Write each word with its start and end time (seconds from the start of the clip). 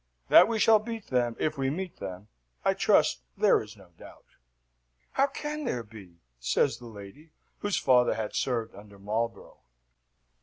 That 0.29 0.47
we 0.47 0.57
shall 0.57 0.79
beat 0.79 1.09
them, 1.09 1.35
if 1.37 1.59
we 1.59 1.69
meet 1.69 1.97
them, 1.97 2.27
I 2.65 2.73
trust 2.73 3.21
there 3.37 3.61
is 3.61 3.77
no 3.77 3.91
doubt." 3.99 4.25
"How 5.11 5.27
can 5.27 5.63
there 5.63 5.83
be?" 5.83 6.21
says 6.39 6.79
the 6.79 6.87
lady, 6.87 7.33
whose 7.59 7.77
father 7.77 8.15
had 8.15 8.33
served 8.33 8.73
under 8.73 8.97
Marlborough. 8.97 9.59